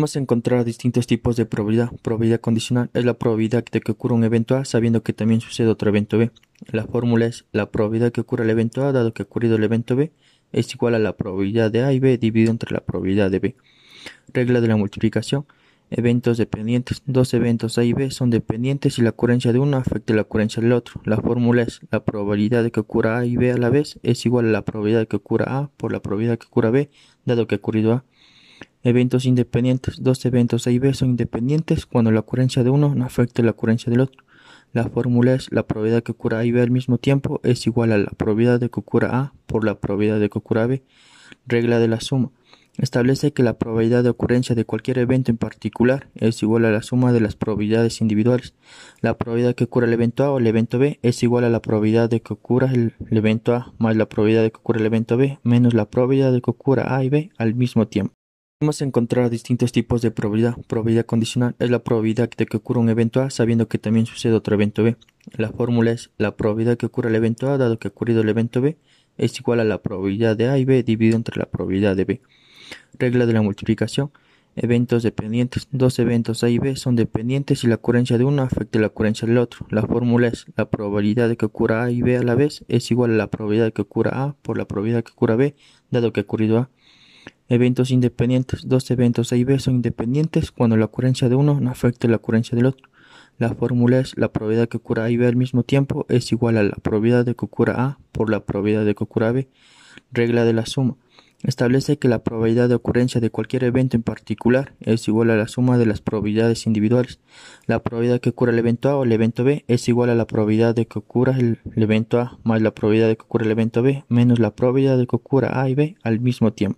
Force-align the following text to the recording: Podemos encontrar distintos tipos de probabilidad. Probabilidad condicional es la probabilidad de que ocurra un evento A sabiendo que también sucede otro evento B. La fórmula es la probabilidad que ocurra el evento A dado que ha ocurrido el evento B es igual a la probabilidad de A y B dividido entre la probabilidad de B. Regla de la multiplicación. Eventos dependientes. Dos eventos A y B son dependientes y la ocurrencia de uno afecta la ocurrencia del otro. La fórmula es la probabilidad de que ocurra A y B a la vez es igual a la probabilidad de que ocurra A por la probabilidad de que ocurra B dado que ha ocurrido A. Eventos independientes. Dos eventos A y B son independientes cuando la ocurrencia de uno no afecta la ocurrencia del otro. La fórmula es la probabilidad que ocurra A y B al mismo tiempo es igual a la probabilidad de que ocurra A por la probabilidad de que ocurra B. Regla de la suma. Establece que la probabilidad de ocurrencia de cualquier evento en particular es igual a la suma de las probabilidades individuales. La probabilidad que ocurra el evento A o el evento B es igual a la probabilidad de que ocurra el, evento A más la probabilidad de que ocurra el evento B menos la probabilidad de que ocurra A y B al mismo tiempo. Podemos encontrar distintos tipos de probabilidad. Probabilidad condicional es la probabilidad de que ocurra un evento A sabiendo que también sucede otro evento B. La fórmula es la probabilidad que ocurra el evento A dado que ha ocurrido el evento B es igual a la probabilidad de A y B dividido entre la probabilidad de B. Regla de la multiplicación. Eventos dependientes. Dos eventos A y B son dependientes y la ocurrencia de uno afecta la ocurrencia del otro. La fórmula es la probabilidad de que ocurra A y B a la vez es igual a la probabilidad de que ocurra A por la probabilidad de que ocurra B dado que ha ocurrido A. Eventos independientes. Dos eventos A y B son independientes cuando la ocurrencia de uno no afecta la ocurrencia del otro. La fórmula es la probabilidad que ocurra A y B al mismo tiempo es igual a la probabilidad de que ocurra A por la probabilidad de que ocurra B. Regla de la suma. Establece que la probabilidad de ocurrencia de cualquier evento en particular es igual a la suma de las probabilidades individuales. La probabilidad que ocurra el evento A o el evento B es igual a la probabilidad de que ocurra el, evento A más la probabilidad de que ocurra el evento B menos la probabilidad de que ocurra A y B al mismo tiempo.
Podemos 0.00 0.16
encontrar 0.16 0.64
distintos 0.64 1.06
tipos 1.06 1.36
de 1.36 1.44
probabilidad. 1.44 1.90
Probabilidad 2.00 2.40
condicional 2.40 2.88
es 2.94 3.04
la 3.04 3.18
probabilidad 3.18 3.62
de 3.70 3.82
que 3.82 3.92
ocurra 3.92 4.14
un 4.14 4.24
evento 4.24 4.56
A 4.56 4.64
sabiendo 4.64 5.02
que 5.02 5.12
también 5.12 5.42
sucede 5.42 5.68
otro 5.68 5.90
evento 5.90 6.16
B. 6.16 6.30
La 6.72 6.86
fórmula 6.86 7.26
es 7.26 7.44
la 7.52 7.70
probabilidad 7.70 8.10
que 8.10 8.22
ocurra 8.22 8.44
el 8.44 8.48
evento 8.48 8.82
A 8.82 8.92
dado 8.92 9.12
que 9.12 9.20
ha 9.20 9.26
ocurrido 9.26 9.56
el 9.56 9.64
evento 9.64 9.96
B 9.96 10.10
es 10.52 10.72
igual 10.72 10.94
a 10.94 10.98
la 10.98 11.18
probabilidad 11.18 11.70
de 11.70 11.82
A 11.82 11.92
y 11.92 11.98
B 11.98 12.16
dividido 12.16 12.50
entre 12.50 12.72
la 12.72 12.80
probabilidad 12.80 13.30
de 13.30 13.40
B. 13.40 13.56
Regla 14.32 14.62
de 14.62 14.68
la 14.68 14.76
multiplicación. 14.78 15.44
Eventos 15.90 16.38
dependientes. 16.38 17.02
Dos 17.04 17.34
eventos 17.34 17.76
A 17.76 17.84
y 17.84 17.92
B 17.92 18.10
son 18.10 18.30
dependientes 18.30 18.98
y 18.98 19.02
la 19.02 19.10
ocurrencia 19.10 19.52
de 19.52 19.58
uno 19.58 19.76
afecta 19.76 20.14
la 20.14 20.22
ocurrencia 20.22 20.62
del 20.62 20.72
otro. 20.72 21.02
La 21.04 21.18
fórmula 21.18 21.60
es 21.60 21.82
la 21.90 22.06
probabilidad 22.06 22.62
de 22.62 22.70
que 22.70 22.80
ocurra 22.80 23.18
A 23.18 23.26
y 23.26 23.36
B 23.36 23.52
a 23.52 23.58
la 23.58 23.68
vez 23.68 23.98
es 24.02 24.24
igual 24.24 24.48
a 24.48 24.50
la 24.50 24.64
probabilidad 24.64 25.00
de 25.00 25.08
que 25.08 25.16
ocurra 25.16 25.58
A 25.58 25.70
por 25.76 25.92
la 25.92 26.00
probabilidad 26.00 26.32
de 26.32 26.38
que 26.38 26.46
ocurra 26.46 26.70
B 26.70 26.88
dado 27.26 27.46
que 27.46 27.56
ha 27.56 27.58
ocurrido 27.58 27.92
A. 27.92 28.04
Eventos 28.82 29.24
independientes. 29.26 30.02
Dos 30.02 30.24
eventos 30.24 30.66
A 30.66 30.70
y 30.70 30.78
B 30.78 30.94
son 30.94 31.10
independientes 31.10 31.86
cuando 31.86 32.10
la 32.10 32.20
ocurrencia 32.20 32.64
de 32.64 32.70
uno 32.70 32.94
no 32.94 33.04
afecta 33.04 33.42
la 33.42 33.50
ocurrencia 33.50 33.90
del 33.90 34.00
otro. 34.00 34.24
La 34.72 34.88
fórmula 34.88 35.34
es 35.34 35.50
la 35.50 35.66
probabilidad 35.66 36.02
que 36.02 36.12
ocurra 36.12 36.38
A 36.38 36.44
y 36.44 36.52
B 36.52 36.62
al 36.62 36.70
mismo 36.70 36.98
tiempo 36.98 37.40
es 37.42 37.66
igual 37.66 37.92
a 37.92 37.98
la 37.98 38.10
probabilidad 38.10 38.60
de 38.60 38.70
que 38.70 38.80
ocurra 38.80 39.18
A 39.18 39.34
por 39.46 39.64
la 39.64 39.80
probabilidad 39.80 40.20
de 40.20 40.30
que 40.30 40.38
ocurra 40.38 40.66
B. 40.66 40.84
Regla 41.46 41.78
de 41.78 41.88
la 41.88 42.00
suma. 42.00 42.30
Establece 42.78 43.32
que 43.32 43.42
la 43.42 43.58
probabilidad 43.58 44.02
de 44.04 44.10
ocurrencia 44.10 44.54
de 44.54 44.64
cualquier 44.64 44.98
evento 44.98 45.30
en 45.30 45.36
particular 45.36 46.08
es 46.14 46.42
igual 46.42 46.64
a 46.64 46.70
la 46.70 46.82
suma 46.82 47.12
de 47.12 47.20
las 47.20 47.36
probabilidades 47.36 48.00
individuales. 48.00 48.54
La 49.02 49.18
probabilidad 49.18 49.54
que 49.54 49.64
ocurra 49.64 49.86
el 49.86 49.92
evento 49.92 50.24
A 50.24 50.30
o 50.30 50.38
el 50.38 50.46
evento 50.46 50.78
B 50.78 50.98
es 51.02 51.22
igual 51.22 51.44
a 51.44 51.50
la 51.50 51.60
probabilidad 51.60 52.08
de 52.08 52.22
que 52.22 52.32
ocurra 52.32 52.70
el, 52.72 52.94
evento 53.10 53.54
A 53.54 53.74
más 53.78 53.96
la 53.96 54.08
probabilidad 54.08 54.42
de 54.44 54.52
que 54.52 54.58
ocurra 54.58 54.80
el 54.80 54.86
evento 54.86 55.16
B 55.16 55.38
menos 55.42 55.74
la 55.74 55.90
probabilidad 55.90 56.32
de 56.32 56.40
que 56.40 56.50
ocurra 56.50 56.96
A 56.96 57.04
y 57.04 57.10
B 57.10 57.30
al 57.36 57.54
mismo 57.54 57.86
tiempo. 57.86 58.14
Podemos 58.60 58.82
encontrar 58.82 59.30
distintos 59.30 59.72
tipos 59.72 60.02
de 60.02 60.10
probabilidad. 60.10 60.54
Probabilidad 60.66 61.06
condicional 61.06 61.56
es 61.58 61.70
la 61.70 61.82
probabilidad 61.82 62.28
de 62.28 62.44
que 62.44 62.58
ocurra 62.58 62.78
un 62.78 62.90
evento 62.90 63.22
A 63.22 63.30
sabiendo 63.30 63.68
que 63.68 63.78
también 63.78 64.04
sucede 64.04 64.34
otro 64.34 64.54
evento 64.54 64.82
B. 64.82 64.98
La 65.32 65.50
fórmula 65.50 65.92
es 65.92 66.10
la 66.18 66.36
probabilidad 66.36 66.76
que 66.76 66.84
ocurra 66.84 67.08
el 67.08 67.16
evento 67.16 67.48
A 67.48 67.56
dado 67.56 67.78
que 67.78 67.88
ha 67.88 67.90
ocurrido 67.90 68.20
el 68.20 68.28
evento 68.28 68.60
B 68.60 68.76
es 69.16 69.40
igual 69.40 69.60
a 69.60 69.64
la 69.64 69.80
probabilidad 69.80 70.36
de 70.36 70.50
A 70.50 70.58
y 70.58 70.66
B 70.66 70.82
dividido 70.82 71.16
entre 71.16 71.38
la 71.38 71.46
probabilidad 71.46 71.96
de 71.96 72.04
B. 72.04 72.20
Regla 72.98 73.24
de 73.24 73.32
la 73.32 73.40
multiplicación. 73.40 74.10
Eventos 74.56 75.04
dependientes. 75.04 75.66
Dos 75.70 75.98
eventos 75.98 76.44
A 76.44 76.50
y 76.50 76.58
B 76.58 76.76
son 76.76 76.96
dependientes 76.96 77.64
y 77.64 77.66
la 77.66 77.76
ocurrencia 77.76 78.18
de 78.18 78.24
uno 78.24 78.42
afecta 78.42 78.78
la 78.78 78.88
ocurrencia 78.88 79.26
del 79.26 79.38
otro. 79.38 79.64
La 79.70 79.86
fórmula 79.86 80.28
es 80.28 80.44
la 80.54 80.68
probabilidad 80.68 81.30
de 81.30 81.38
que 81.38 81.46
ocurra 81.46 81.84
A 81.84 81.90
y 81.90 82.02
B 82.02 82.18
a 82.18 82.22
la 82.22 82.34
vez 82.34 82.62
es 82.68 82.90
igual 82.90 83.12
a 83.12 83.16
la 83.16 83.30
probabilidad 83.30 83.64
de 83.64 83.72
que 83.72 83.80
ocurra 83.80 84.22
A 84.22 84.36
por 84.42 84.58
la 84.58 84.66
probabilidad 84.66 84.98
de 84.98 85.04
que 85.04 85.12
ocurra 85.12 85.36
B 85.36 85.54
dado 85.90 86.12
que 86.12 86.20
ha 86.20 86.24
ocurrido 86.24 86.58
A. 86.58 86.70
Eventos 87.50 87.90
independientes. 87.90 88.60
Dos 88.64 88.88
eventos 88.92 89.32
A 89.32 89.36
y 89.36 89.42
B 89.42 89.58
son 89.58 89.74
independientes 89.74 90.52
cuando 90.52 90.76
la 90.76 90.84
ocurrencia 90.84 91.28
de 91.28 91.34
uno 91.34 91.58
no 91.60 91.68
afecta 91.68 92.06
la 92.06 92.14
ocurrencia 92.14 92.54
del 92.54 92.66
otro. 92.66 92.88
La 93.38 93.52
fórmula 93.52 93.98
es 93.98 94.16
la 94.16 94.32
probabilidad 94.32 94.68
que 94.68 94.76
ocurra 94.76 95.06
A 95.06 95.10
y 95.10 95.16
B 95.16 95.26
al 95.26 95.34
mismo 95.34 95.64
tiempo 95.64 96.06
es 96.08 96.30
igual 96.30 96.58
a 96.58 96.62
la 96.62 96.76
probabilidad 96.76 97.24
de 97.24 97.34
que 97.34 97.44
ocurra 97.44 97.74
A 97.76 97.98
por 98.12 98.30
la 98.30 98.46
probabilidad 98.46 98.84
de 98.84 98.94
que 98.94 99.02
ocurra 99.02 99.32
B. 99.32 99.48
Regla 100.12 100.44
de 100.44 100.52
la 100.52 100.64
suma. 100.64 100.96
Establece 101.42 101.98
que 101.98 102.06
la 102.06 102.22
probabilidad 102.22 102.68
de 102.68 102.74
ocurrencia 102.74 103.20
de 103.20 103.30
cualquier 103.30 103.64
evento 103.64 103.96
en 103.96 104.02
particular 104.02 104.74
es 104.80 105.08
igual 105.08 105.30
a 105.30 105.36
la 105.36 105.48
suma 105.48 105.78
de 105.78 105.86
las 105.86 106.02
probabilidades 106.02 106.66
individuales. 106.66 107.18
La 107.66 107.82
probabilidad 107.82 108.20
que 108.20 108.30
ocurra 108.30 108.52
el 108.52 108.58
evento 108.58 108.90
A 108.90 108.96
o 108.96 109.04
el 109.04 109.12
evento 109.12 109.42
B 109.42 109.64
es 109.66 109.88
igual 109.88 110.10
a 110.10 110.14
la 110.14 110.26
probabilidad 110.26 110.74
de 110.74 110.86
que 110.86 110.98
ocurra 110.98 111.36
el, 111.38 111.58
evento 111.76 112.20
A 112.20 112.38
más 112.44 112.60
la 112.60 112.72
probabilidad 112.72 113.08
de 113.08 113.16
que 113.16 113.22
ocurra 113.22 113.46
el 113.46 113.52
evento 113.52 113.82
B 113.82 114.04
menos 114.08 114.38
la 114.38 114.54
probabilidad 114.54 114.98
de 114.98 115.06
que 115.06 115.16
ocurra 115.16 115.62
A 115.62 115.68
y 115.70 115.74
B 115.74 115.96
al 116.02 116.20
mismo 116.20 116.52
tiempo. 116.52 116.68